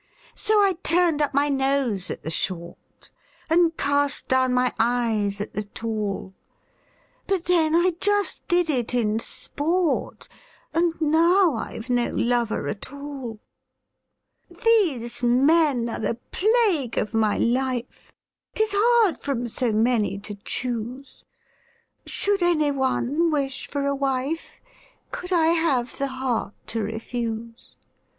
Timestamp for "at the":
2.09-2.31, 5.39-5.61